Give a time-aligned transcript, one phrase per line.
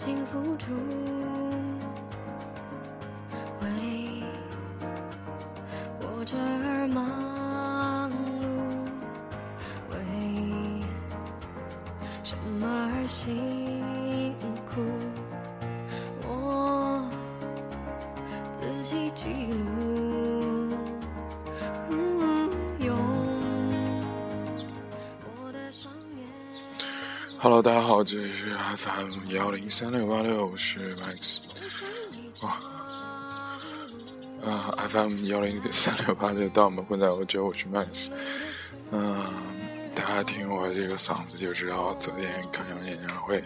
[0.00, 0.72] 爱情付出，
[3.60, 4.24] 为
[6.00, 8.14] 我这儿忙碌，
[9.90, 9.96] 为
[12.24, 14.34] 什么而辛
[14.70, 14.80] 苦？
[16.26, 17.04] 我
[18.54, 19.69] 仔细记录，
[27.42, 31.38] Hello，大家好，这里是 FM 幺零三六八六，我是 Max。
[32.42, 32.60] 哇，
[34.44, 38.10] 啊，FM 幺零三六八六，当我们混在欧洲，我是 Max。
[38.90, 39.24] 嗯，
[39.94, 43.42] 大家听我这个嗓子就知道，昨天看完演唱会，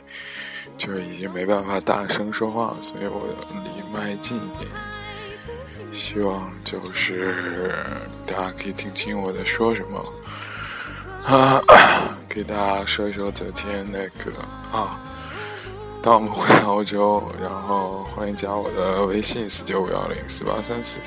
[0.76, 3.28] 就是已经没办法大声说话，所以我
[3.62, 4.68] 离麦近一点，
[5.92, 7.72] 希望就是
[8.26, 10.04] 大家可以听清我在说什么。
[11.26, 11.62] 啊，
[12.34, 14.36] 给大家说一说昨天那个
[14.76, 14.98] 啊，
[16.02, 20.98] 当我们回到欧洲，然后欢迎加我的微信四九五幺零四八三四，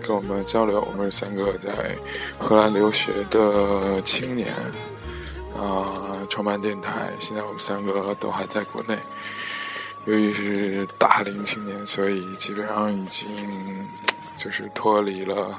[0.00, 0.80] 跟我们交流。
[0.82, 1.96] 我们是三个在
[2.38, 4.54] 荷兰留学的青年，
[5.58, 7.10] 啊，创办电台。
[7.18, 8.96] 现在我们三个都还在国内，
[10.04, 13.28] 由于是大龄青年，所以基本上已经
[14.36, 15.58] 就是脱离了。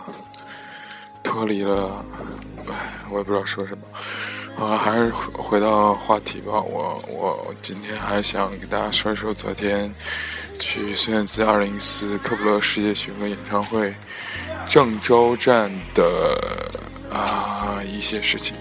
[1.22, 2.06] 脱离了，
[2.70, 3.84] 唉，我也不知道说什么，
[4.58, 6.54] 啊，还是回到话题吧。
[6.54, 9.94] 我我今天还想给大家说一说昨天
[10.60, 13.94] 去孙燕姿二零一四科普勒世界巡回演唱会
[14.68, 16.38] 郑州站的
[17.12, 18.56] 啊一些事情。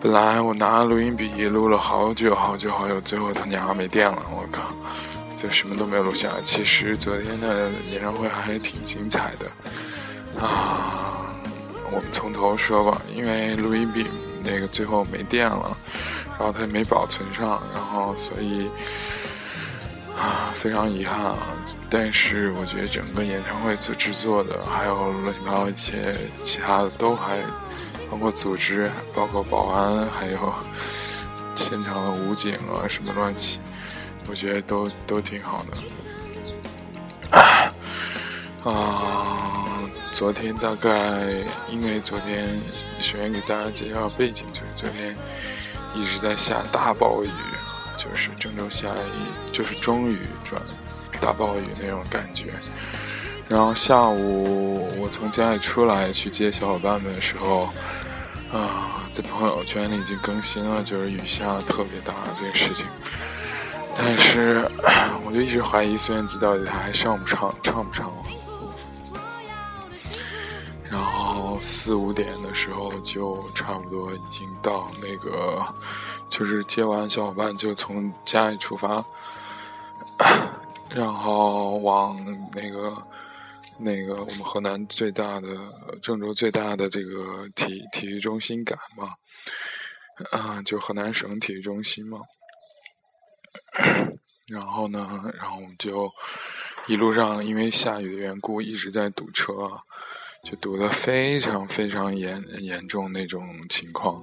[0.00, 4.62] 本来我拿录音笔录了好久好久好久，最后他娘没电了，我靠，
[5.40, 6.42] 就什么都没有录下来。
[6.42, 11.34] 其实昨天的演唱会还是挺精彩的啊。
[11.90, 14.06] 我们从头说吧，因为录音笔
[14.44, 15.76] 那个最后没电了，
[16.30, 18.68] 然后它也没保存上，然后所以
[20.16, 21.38] 啊非常遗憾啊。
[21.88, 27.38] 但是我觉得整个演唱会做制作的，还有乱七八糟一些其他的都还，
[28.10, 30.52] 包括组织，包括保安，还有
[31.54, 33.60] 现场的武警啊什么乱七，
[34.28, 35.76] 我觉得都都挺好的。
[38.70, 39.23] 啊。
[40.14, 41.26] 昨天大概
[41.68, 42.48] 因为昨天
[43.00, 45.14] 首先给大家介绍背景，就是昨天
[45.92, 47.30] 一直在下大暴雨，
[47.96, 50.62] 就是郑州下了一就是中雨转
[51.20, 52.52] 大暴雨那种感觉。
[53.48, 57.68] 然后下午我从家里出来去接小伙伴们的时候，
[58.52, 62.86] 啊，在朋友圈里已经更新了，就是雨下特别大这个事情。
[63.98, 64.64] 但是
[65.26, 68.16] 我就一直怀疑孙燕姿到底她还上不上，唱不唱了。
[71.60, 75.64] 四五点的时候就差不多已经到那个，
[76.28, 79.04] 就是接完小伙伴就从家里出发，
[80.94, 82.16] 然后往
[82.52, 82.96] 那个
[83.78, 85.48] 那个我们河南最大的
[86.02, 89.08] 郑州最大的这个体体育中心赶嘛，
[90.30, 92.20] 啊，就河南省体育中心嘛。
[94.48, 96.10] 然后呢，然后我们就
[96.86, 99.52] 一路上因为下雨的缘故一直在堵车。
[100.44, 104.22] 就堵得非常非常严严重那种情况，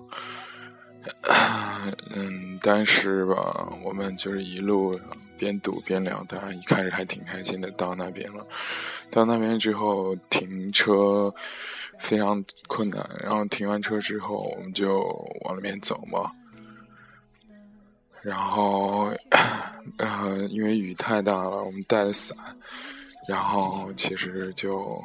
[2.13, 4.97] 嗯，但是吧，我们就是一路
[5.35, 7.71] 边堵边聊，当然一开始还挺开心的。
[7.71, 8.45] 到那边了，
[9.09, 11.33] 到那边之后停车
[11.97, 14.99] 非常困难，然后停完车之后，我们就
[15.45, 16.31] 往那边走嘛。
[18.21, 19.11] 然后，
[19.97, 22.37] 呃，因为雨太大了，我们带了伞，
[23.27, 25.03] 然后其实就。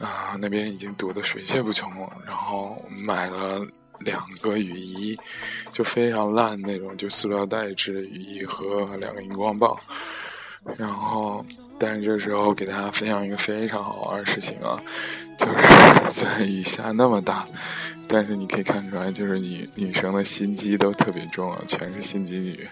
[0.00, 2.10] 啊，那边已经堵得水泄不通了。
[2.26, 3.60] 然后我们买了
[4.00, 5.18] 两个雨衣，
[5.72, 9.76] 就非常烂那种，就塑料袋制的雨衣和两个荧光棒。
[10.76, 11.44] 然后，
[11.78, 14.78] 但是这时候给大家分享一个非常好玩的事情啊，
[15.38, 15.54] 就是
[16.12, 17.46] 虽然雨下那么大，
[18.06, 22.62] 但是你可以看出来，就是女女生的心机都特别重啊，全是心机女，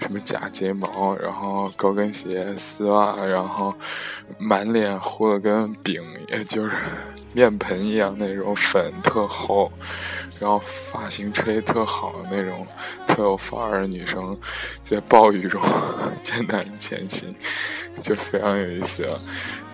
[0.00, 3.72] 什么假睫毛，然后高跟鞋、丝袜，然后
[4.38, 6.72] 满脸糊的跟饼，也就是
[7.32, 9.70] 面盆一样那种粉特厚，
[10.38, 10.60] 然后
[10.90, 12.66] 发型吹特好的那种
[13.06, 14.38] 特有范儿的女生，
[14.82, 15.60] 在暴雨中
[16.22, 17.34] 艰难前行，
[18.02, 19.06] 就非常有意思。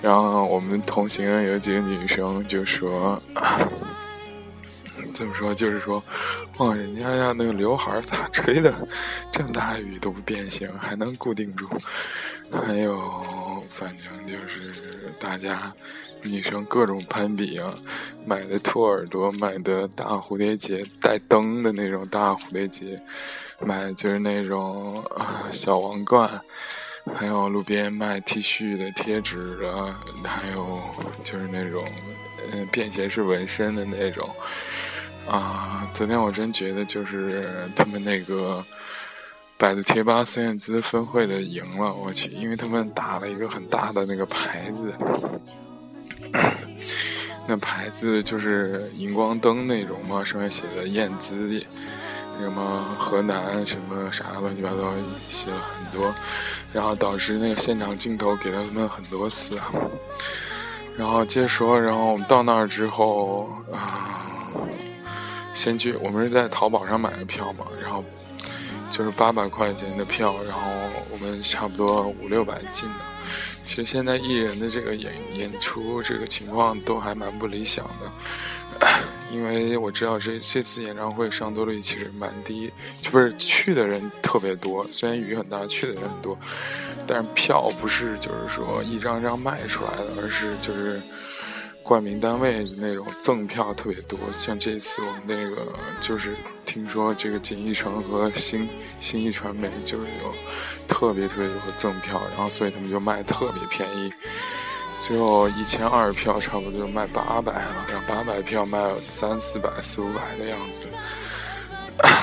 [0.03, 3.21] 然后我们同行有几个女生就说。
[5.15, 5.55] 怎么说？
[5.55, 6.03] 就是说，
[6.59, 8.73] 哇，人家呀那个刘海咋吹的？
[9.31, 11.67] 这么大雨都不变形，还能固定住。
[12.53, 12.95] 还有
[13.71, 15.73] 反正就是大家
[16.27, 17.75] 女生各种攀比啊，
[18.25, 23.01] 买的兔耳朵，买的大蝴蝶结带灯的那种大蝴蝶结，
[23.61, 26.41] 买就是那种啊小王冠，
[27.15, 29.95] 还有路边卖 T 恤的贴纸的，
[30.25, 30.81] 还有
[31.23, 31.85] 就是那种
[32.53, 34.29] 嗯便携式纹身的那种。
[35.27, 38.65] 啊，昨天我真觉得就是他们那个
[39.59, 44.93] 百度贴吧孙燕姿分会的赢了，我去，因为他们打了一个很大的那个牌子，
[47.47, 51.49] 那牌子就是荧光灯那种嘛，上面写的燕姿，
[52.41, 54.93] 什么河南什么啥乱七八糟
[55.29, 56.15] 写了很多，
[56.73, 59.57] 然后导致那个现场镜头给了他们很多次，
[60.97, 64.23] 然后接着说，然后我们到那儿之后啊。
[65.55, 68.05] 先去，我们是在淘宝上买的票嘛，然后
[68.91, 70.61] 就是八百块钱的票，然后
[71.11, 73.16] 我们差不多五六百进的。
[73.67, 78.11] 其实现在艺人的这个演演出这个情况都还蛮不理想的，
[79.31, 82.73] 因为我知道这这次演唱会上座率其实蛮低，
[83.03, 86.39] 就不是去的人特别多，虽然雨很大，去的人很多，
[87.07, 91.01] 但是票不是就是说一张张卖出来的，而是就是。
[91.87, 98.69] 冠名单位那种赠票特别多，像这次我们那个就是听说这个锦艺城和新
[99.01, 100.35] 新艺传媒就是有
[100.89, 104.13] 特别特别多的赠票，然后所以他们就卖特别便宜，
[104.99, 110.87] 最后一千二票差不多就卖八百了，然后八百票卖了三四百四五百的样子，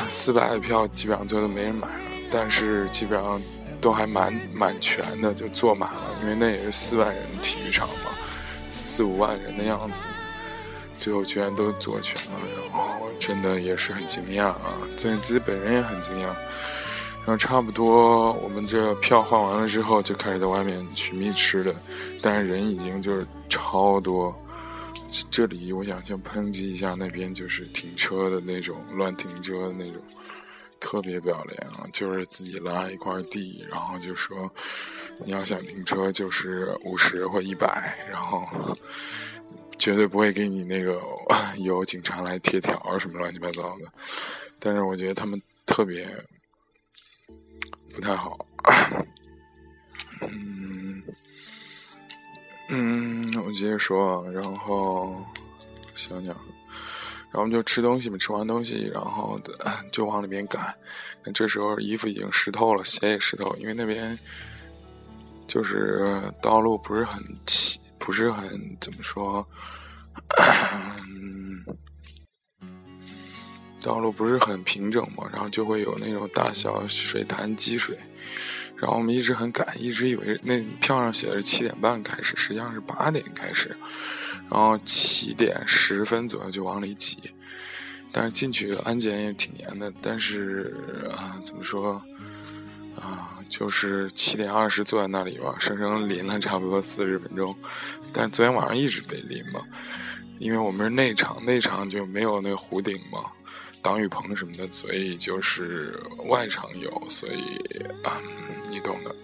[0.10, 3.42] 四百的票基本上最后都没人买了，但是基本上
[3.80, 7.88] 都还蛮蛮全的，就坐满了，因为那也是四万人体育场。
[8.74, 10.08] 四五万人的样子，
[10.96, 12.40] 最后居然都坐全了，
[12.72, 14.76] 然后真的也是很惊讶啊！
[14.98, 16.34] 孙燕姿本人也很惊讶。
[17.26, 21.74] 然后差不多我们这票换完了之后，就开始在外面寻觅吃的，
[22.22, 24.36] 但是人已经就是超多。
[25.30, 30.02] 这里我想先抨击一下那边就是停车的那种乱停车的那种。
[30.84, 31.88] 特别不要脸啊！
[31.94, 34.54] 就是自己拉一块地，然后就说
[35.24, 38.46] 你要想停车就是五十或一百，然后
[39.80, 41.02] 绝对不会给你那个
[41.58, 43.86] 有警察来贴条什么乱七八糟的。
[44.60, 46.06] 但是我觉得他们特别
[47.94, 48.46] 不太好。
[50.20, 51.02] 嗯
[52.68, 55.16] 嗯，我接着说，然后
[55.96, 56.36] 想想。
[57.34, 59.42] 然后我们就吃东西嘛，吃完东西，然后
[59.92, 60.72] 就往里面赶。
[61.24, 64.18] 那这时候衣服已经湿透了，鞋也湿透，因为那边
[65.48, 69.44] 就是道路不是很齐，不是很怎么说，
[73.82, 77.98] 道路不是很平整嘛，然后就会有那种大小水潭积水。
[78.76, 83.76] 然后我们一直很赶，一直以为那票上写的是七点半开始，实际上是八点开始。
[84.50, 87.18] 然后七点十分左右就往里挤，
[88.12, 89.92] 但是进去安检也挺严的。
[90.02, 90.76] 但是
[91.16, 91.94] 啊，怎么说
[92.96, 97.56] 啊，就是七点二十坐在那里吧，生生淋了差不多四十分钟。
[98.12, 99.62] 但是昨天晚上一直被淋嘛，
[100.38, 103.26] 因为我们是内场，内场就没有那个弧顶嘛，
[103.82, 107.58] 挡雨棚什么的，所以就是外场有，所以
[108.04, 108.22] 啊，
[108.70, 109.16] 你懂的。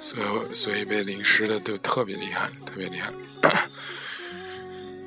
[0.00, 3.12] 所以，所以被淋湿的都特别厉害，特别厉害。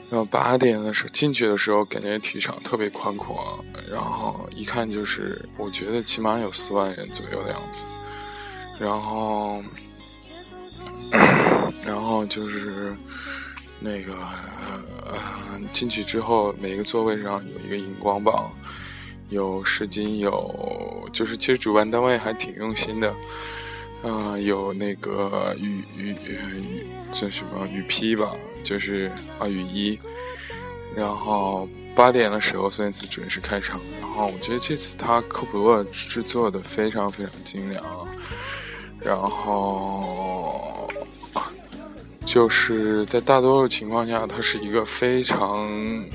[0.10, 7.86] 然后八点的时候进去的时候，感觉体育场特别宽阔，然后一看就是，我觉得起码有四万人左右的样子。
[8.80, 9.64] 然后，
[11.84, 12.96] 然后就是
[13.80, 14.14] 那个，
[15.08, 18.52] 呃，进去之后，每个座位上有一个荧光棒，
[19.30, 23.12] 有湿巾，有就是其实主办单位还挺用心的。
[24.04, 29.98] 嗯，有那个雨雨雨，叫什么雨披吧，就是啊雨衣。
[30.96, 33.80] 然后八点的时候，孙燕姿准时开场。
[34.02, 37.84] 然后我觉得这次他科普勒制作的非常非常精良。
[39.00, 40.88] 然后
[42.26, 45.70] 就是在大多数情况下，它是一个非常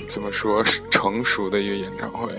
[0.06, 2.32] 怎么说成熟的一个演唱会。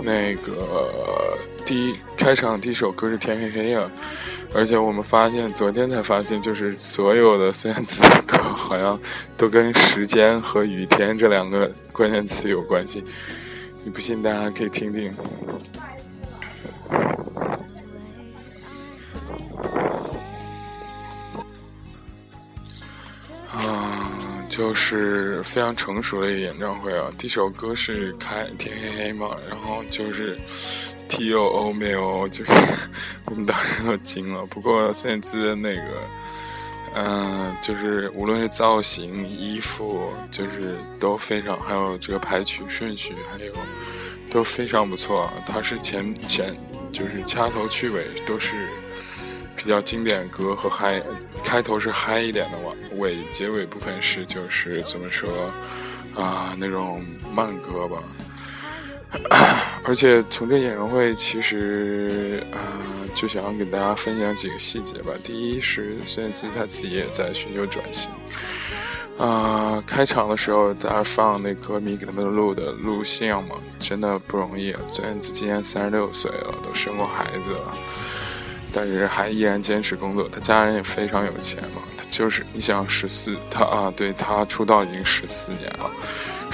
[0.00, 1.38] 那个
[1.72, 3.90] 第一开场第一首歌是《天黑黑》啊。
[4.52, 9.00] 而且我们发现，昨天才发现，就是所有的孙燕姿的歌好像
[9.38, 13.02] 都跟时间和雨天这两个关键词有关系。
[13.82, 15.10] 你不信，大家可以听听。
[23.50, 24.12] 啊，
[24.46, 27.08] 就是非常成熟的一个演唱会啊！
[27.16, 30.38] 第一首歌是开天黑黑嘛，然后就是。
[31.22, 32.50] T O O 没有，就是
[33.26, 34.44] 我们当时都惊了。
[34.46, 35.82] 不过孙燕姿那个，
[36.96, 43.52] 嗯，就是无论是造型、衣服，就是都非常，还有这个排曲顺序，还有
[44.32, 45.32] 都非常不错。
[45.46, 46.58] 它是前前
[46.90, 48.68] 就是掐头去尾都是
[49.54, 51.00] 比较经典歌和嗨，
[51.44, 52.58] 开头是嗨一点的
[52.98, 55.30] 尾尾结尾部分是就是怎么说
[56.16, 58.02] 啊那种慢歌吧。
[59.84, 62.58] 而且从这演唱会，其实啊，
[63.14, 65.12] 就想给大家分享几个细节吧。
[65.22, 68.10] 第一是孙燕姿她自己也在寻求转型，
[69.18, 74.74] 啊，开场的时候大家放那歌迷给他们录的录像嘛，真的不容易。
[74.88, 77.76] 孙燕姿今年三十六岁了，都生过孩子了，
[78.72, 80.28] 但是还依然坚持工作。
[80.28, 85.90] 她家人也非常有钱嘛，她就是你想十四，她啊，对她出道已经十四年了。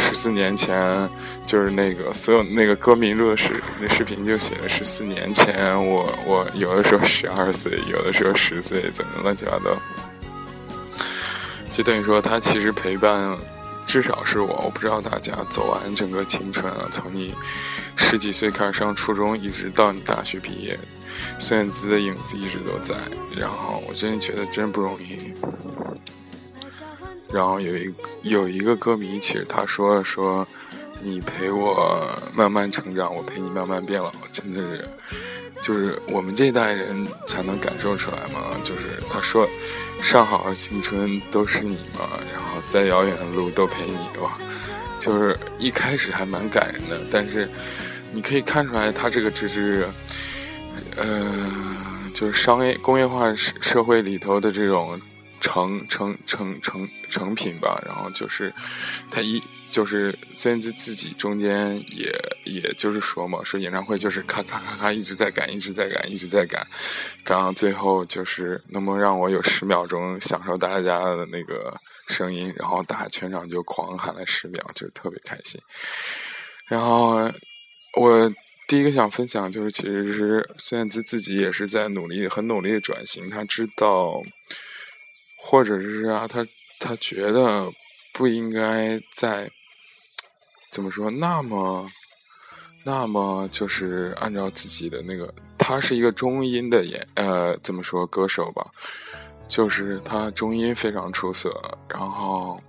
[0.09, 1.07] 十四年前，
[1.45, 5.55] 就是那个所有那个歌迷录的视那视频就写的十四年前，
[5.87, 9.77] 我我有的时候十二岁，有的时候十岁，怎么乱七八糟，
[11.73, 13.37] 就等于说他其实陪伴，
[13.85, 17.35] 至少是我，我不知道大家走完整个青春啊，从你
[17.95, 20.79] 十几岁开始上初中，一直到你大学毕业，
[21.39, 22.95] 孙燕姿的影子一直都在，
[23.37, 25.35] 然后我真的觉得真不容易。
[27.31, 30.47] 然后有一有一个歌迷，其实他说说，
[31.03, 34.89] 你陪我慢慢成长，我陪你慢慢变老，真的是，
[35.61, 38.57] 就是我们这一代人才能感受出来嘛。
[38.63, 39.47] 就是他说，
[40.01, 44.33] 上好的青春都是你嘛，然后再遥远的路都陪你哇。
[44.99, 47.47] 就是一开始还蛮感人的，但是
[48.11, 49.87] 你可以看出来，他这个只是，
[50.97, 51.53] 呃，
[52.15, 54.99] 就是商业工业化社社会里头的这种。
[55.41, 58.53] 成成成成成品吧，然后就是，
[59.11, 62.13] 他一就是孙燕姿自己中间也
[62.45, 66.67] 也就是说嘛，说演唱会就是咔咔咔咔一直在赶，一直在赶，一直在赶，
[67.23, 71.79] 赶到最后就是能不能让我有十秒钟享受大家的那个
[72.09, 75.61] 声音，然后大全场就狂喊了十秒，就特别开心。
[76.67, 77.31] 然后
[77.97, 78.33] 我
[78.67, 84.21] 第一个想分享就是，其实是孙燕姿自己也是在努力，很努力的转型，他知道。
[85.51, 86.47] 或者是啊，他
[86.79, 87.73] 他觉得
[88.13, 89.51] 不应该在
[90.71, 91.89] 怎么说那么
[92.85, 98.71] 那么就是按照自己的那个，他是一个中音的演呃怎么说歌手吧，
[99.49, 101.51] 就是他中音非常出色，
[101.89, 102.63] 然后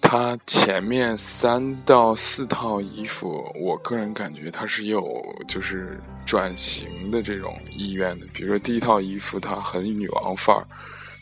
[0.00, 10.66] 他前面三到四套衣服，我个人感觉他是有就是转型的这种意愿的，比如说第一套衣服，他很女王范儿。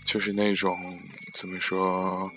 [0.04, 0.76] 就是那种
[1.32, 2.30] 怎么说，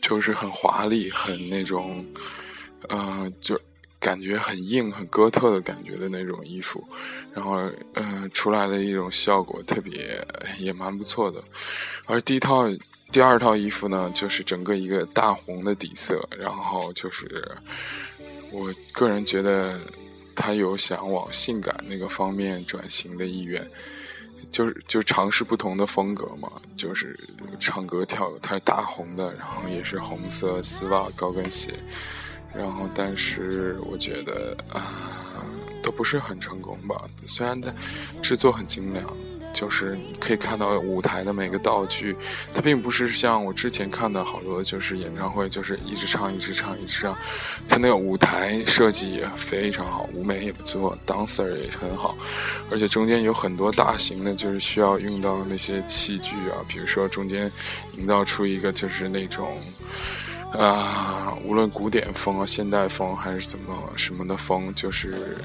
[0.00, 2.04] 就是很华丽，很那种，
[2.88, 3.60] 呃，就
[3.98, 6.82] 感觉很硬、很哥特的感觉的那种衣服，
[7.34, 10.26] 然后，呃，出来的一种效果特别
[10.58, 11.40] 也蛮不错的。
[12.06, 12.64] 而第一套、
[13.12, 17.46] 第二套衣服呢，就是整个一个大红的底色，然后就是
[18.50, 19.78] 我个人觉得
[20.34, 23.70] 他有想往性感那个方面转型的意愿。
[24.50, 27.18] 就是就尝试不同的风格嘛，就是
[27.58, 31.72] 唱歌跳舞，它是大红的，然后也是红色丝袜高跟鞋，
[32.54, 35.44] 然后但是我觉得啊，
[35.82, 37.72] 都不是很成功吧，虽然它
[38.22, 39.08] 制作很精良。
[39.52, 42.16] 就是可以看到舞台的每个道具，
[42.54, 47.16] 它并不是像我之前看的好多就是演唱会，就是一直唱一直唱一直唱。
[47.68, 52.16] 它那个舞台设计也非常好，舞美也不错，dancer 也很好，
[52.70, 57.50] 而且中间有很多大型的，就是需要用到那些器具啊，比如说中间
[57.96, 59.60] 营造出一个就是那种
[60.52, 65.36] 啊，无论古典风啊、现代风还是怎么什么的风，就是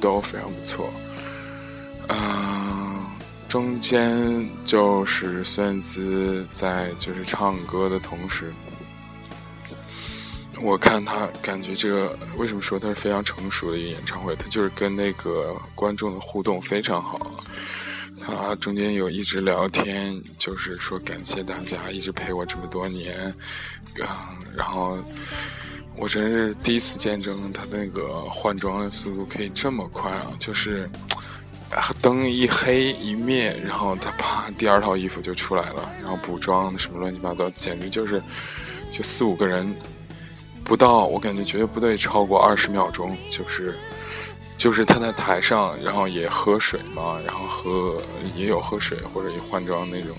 [0.00, 0.92] 都非常不错，
[2.08, 2.81] 啊。
[3.52, 8.50] 中间就是孙燕姿在就是唱歌的同时，
[10.62, 14.34] 我看他感觉这个为什么说他是非常成熟的一个演唱会？
[14.36, 17.44] 他就是跟那个观众的互动非常好。
[18.18, 23.22] 他中间有一直聊天，就是说感谢大家一直陪我这么多年，
[24.02, 24.96] 啊，然后
[25.98, 30.32] 我真是第一次见证他那个换装的速度可以这么快啊！
[30.38, 30.88] 就是。
[32.00, 38.22] 灯一黑一灭，然后他啪，第二套衣服就出来了，然后补妆什么乱七八糟，简直就是，
[38.90, 39.74] 就四五个人，
[40.64, 43.74] 不到，我感觉绝对不对超过二十秒钟，就是，
[44.58, 48.02] 就是他在台上，然后也喝水嘛，然后喝
[48.34, 50.16] 也有喝水或者也换装那种，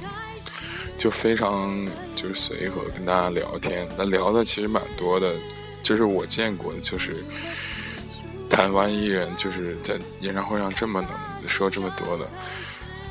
[0.98, 1.76] 就非常
[2.16, 5.36] 就是随和跟大家聊天，那聊的其实蛮多的，
[5.82, 7.24] 就是我见过的，就是。
[8.50, 11.10] 台湾艺人就是在演唱会上这么能
[11.48, 12.28] 说这么多的，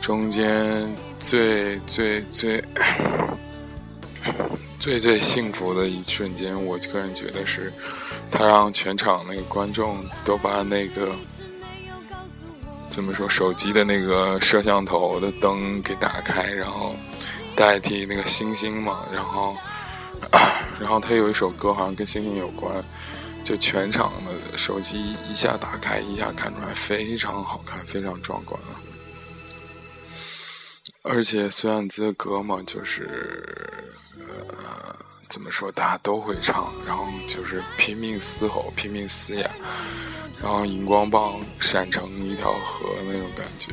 [0.01, 2.62] 中间最最最
[4.79, 7.73] 最最幸福的一瞬间，我个人觉得是，
[8.31, 11.15] 他让全场那个观众都把那个
[12.91, 16.97] 怎么说手机的那个摄像头的灯给打开，然后
[17.55, 19.57] 代替那个星星嘛，然后
[20.81, 22.75] 然后他有一首歌好像跟星星有关。
[23.45, 28.79] 就全场的手机一下打开，一下看出来，非常好看，非常壮观啊！
[31.03, 34.97] 而且孙燕姿的歌嘛，就是呃，
[35.29, 39.51] 怎么说，大家都会唱，然后就是拼命嘶吼，拼命嘶哑，
[40.41, 43.73] 然后荧光棒闪成一条河那种感觉，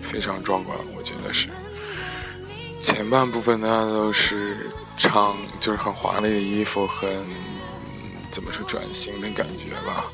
[0.00, 1.48] 非常壮观，我觉得是。
[2.80, 7.22] 前半部分大家都是唱，就是很华丽的衣服，很。
[8.32, 10.06] 怎么是转型的感觉吧？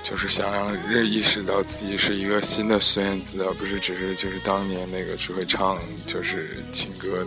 [0.00, 5.76] 就是想让人意识到自己是一个新的孙燕姿，而不是只是就是当年那个只会唱
[6.06, 7.26] 就是情歌。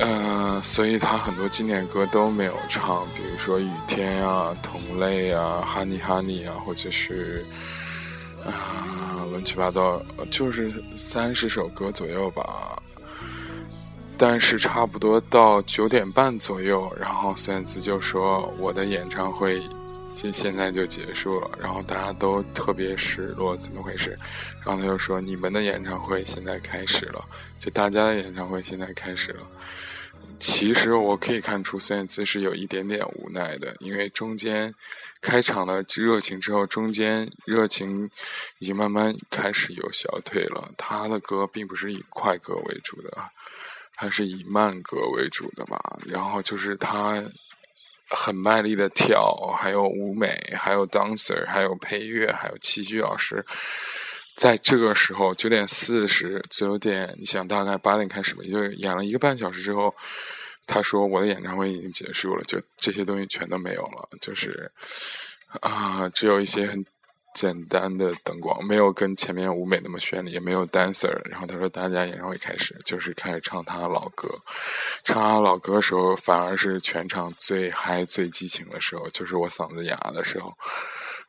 [0.00, 7.46] 嗯，所以他很多经典歌都没有唱，比如说《雨天》啊、《同类》啊、《Honey Honey》啊，或者是
[8.44, 12.80] 啊乱七八糟，就是三十首歌左右吧。
[14.20, 19.62] 但是差不多到九点半左右，然后孙燕姿就说：“我的演唱会，
[20.12, 24.18] 现现在就结束了。”然后大家都特别失落，怎么回事？
[24.66, 27.24] 然后他就说：“你们的演唱会现在开始了，
[27.60, 29.46] 就大家的演唱会现在开始了。”
[30.40, 34.74] 其实我可以看出孙燕姿是有一点点无奈的，因为中间
[35.20, 38.10] 开场的热情之后，中间热情
[38.58, 40.72] 已经慢慢开始有消退了。
[40.76, 43.10] 他的歌并不是以快歌为主的。
[44.00, 47.20] 还是以慢歌为主的吧，然后就是他
[48.08, 53.44] 很卖力的跳，还有舞美，还有 dancer，还有配乐，还有器具老师，
[54.36, 59.92] 在这个时候九点四十九点，你想大概八点开始吧，也就演了一个半小时之后，
[60.64, 64.70] 他说我的演唱会已经结束了，就这些东西全都没有了，就是
[65.60, 66.86] 啊，只有一些很。
[67.38, 71.16] 简单的灯光，没有跟前面舞美那么绚丽，也没有 dancer。
[71.30, 74.28] 然后他说，大家演唱会开始，就是开始唱他的老歌。
[75.04, 80.52] 唱他老歌的时候，反而是全场最嗨、最激情的时候，就是我嗓子哑的时候。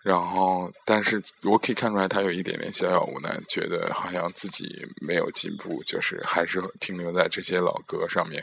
[0.02, 8.42] 然后，但是我可以看出来，他有一点点小小无奈，觉得好像自己没有进步，就是还是停留在这些老歌上面。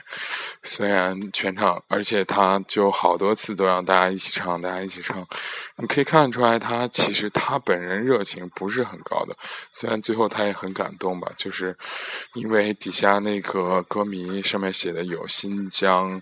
[0.63, 5.27] 虽然全场，而且他就好多次都让大家一起唱，大家一起唱。
[5.77, 9.35] 你可以看出来，他其实他本人热情不是很高的。
[9.73, 11.77] 虽然最后他也很感动吧，就是
[12.35, 16.21] 因为底下那个歌迷上面写的有新疆。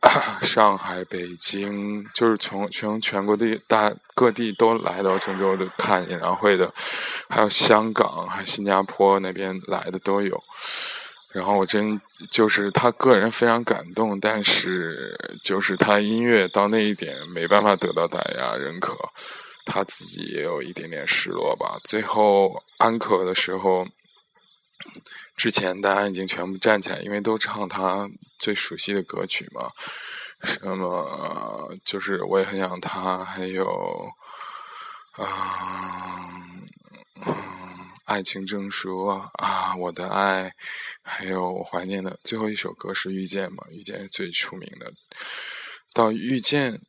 [0.40, 6.72] 上海、北京，就是从从全国的大各地都来到郑州的看演唱会的，
[7.28, 10.40] 还有香港、还新加坡那边来的都有。
[11.32, 18.96] 然后我真就是他个人非常感动，但是就是他音乐到那一点没办法得到大家认可，
[19.64, 21.80] 他自己也有一点点失落吧。
[21.82, 23.84] 最后安可的时候。
[25.36, 29.70] 之前大家已经全部站起来，因为都唱他最熟悉的歌曲嘛。
[30.44, 33.64] 什么就是我也很想他，还有
[35.12, 36.26] 啊，
[38.06, 40.50] 爱情证书啊，我的爱，
[41.02, 43.62] 还有我怀念的最后一首歌是遇见嘛？
[43.70, 44.90] 遇见是最出名的。
[45.92, 46.80] 到遇见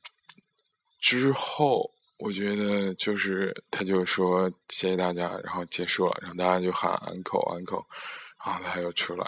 [1.02, 7.86] 之后，我觉得就是他就说谢谢大家，然后结束了，然后大家就喊安口安口。
[8.38, 9.26] 啊，他又出来，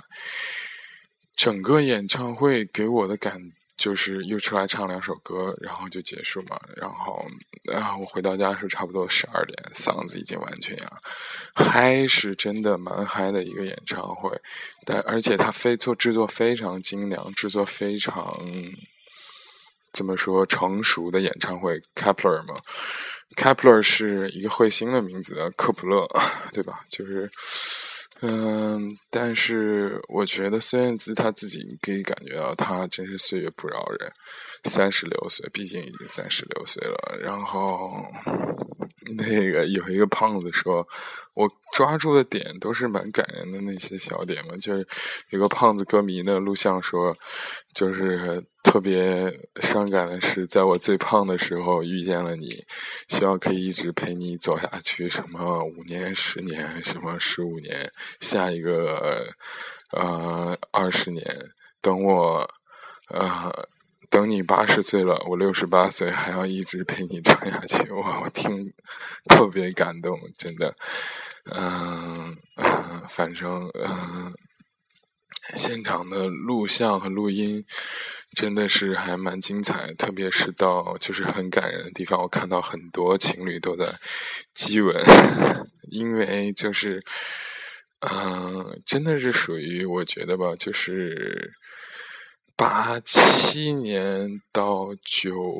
[1.38, 3.42] 整个演唱会给我的感
[3.86, 6.60] 就是又出来唱两首歌，然后就结束嘛。
[6.76, 7.24] 然后，
[7.66, 10.92] 然后我回到家是差不多十二点，嗓子已经完全哑。
[11.54, 14.42] 嗨是真的蛮嗨的一个演唱会，
[14.88, 18.34] 但而且他非做制作非常精良，制作非常
[19.94, 21.80] 怎么说成熟的演唱会。
[21.94, 22.56] Kepler 嘛
[23.36, 26.08] ，Kepler 是一个彗星的名字，科普勒，
[26.52, 26.80] 对吧？
[26.90, 27.30] 就是。
[28.22, 34.12] 嗯，但是我觉得孙燕姿她自己可以感觉到，她真是岁月不饶人。
[34.64, 37.20] 三十六岁，毕竟已经三十六岁了。
[37.22, 38.04] 然后
[39.18, 40.88] 那个有一个胖子说，
[41.34, 44.56] 我抓住的点都是蛮感人的那些小点嘛。
[44.58, 44.88] 就是
[45.30, 47.16] 有个胖子歌迷的录像说，
[47.74, 48.44] 就是。
[48.66, 52.66] 特别伤感的是，在我最胖的时候遇见了你，
[53.08, 55.08] 希望可以一直陪你走下去。
[55.08, 57.90] 什么五年、十年，什么十五年，
[58.20, 59.28] 下一个
[59.92, 61.24] 呃二十年，
[61.80, 62.50] 等我
[63.10, 63.54] 呃
[64.10, 67.90] 等你八十岁了，我六十八岁，还要一直陪你唱下去。
[67.92, 68.72] 哇，我听
[69.30, 70.76] 特别感动，真的。
[71.54, 72.36] 嗯，
[73.10, 74.34] 反正嗯，
[75.56, 77.64] 现场的录像和录音
[78.36, 83.86] 真的是还蛮精彩，特别是到就是很感人的地方，我看到很多情侣都在
[84.54, 84.96] 激吻，
[85.92, 87.02] 因为就是
[88.00, 91.54] 嗯，真的是属于我觉得吧，就是。
[92.58, 95.58] 八七年到九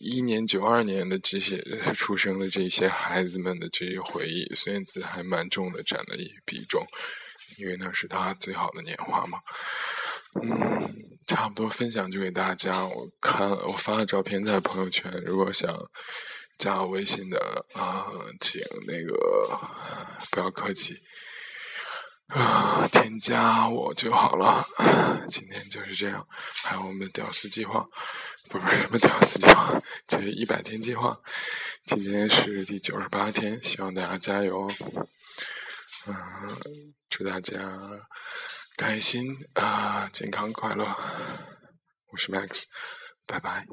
[0.00, 1.58] 一年、九二年的这些
[1.94, 6.82] 出生的这些孩子们的这些回忆，孙燕姿还蛮重的占了一比重，
[7.58, 9.38] 因为那是她最好的年华嘛。
[10.42, 10.90] 嗯，
[11.26, 12.86] 差不多分享就给大家。
[12.86, 15.78] 我看我发了照片在朋友圈，如果想
[16.56, 18.06] 加我微信的啊，
[18.40, 19.58] 请那个
[20.30, 20.94] 不要客气。
[22.28, 24.66] 啊，添加我就好了。
[25.30, 26.26] 今天就是这样，
[26.62, 27.86] 还有我们的屌丝计划，
[28.50, 31.18] 不是什么屌丝计划，就是一百天计划。
[31.84, 34.70] 今天是第九十八天，希望大家加油。
[36.06, 36.14] 嗯，
[37.08, 37.56] 祝大家
[38.76, 40.84] 开心啊，健康快乐。
[42.12, 42.64] 我是 Max，
[43.26, 43.64] 拜拜。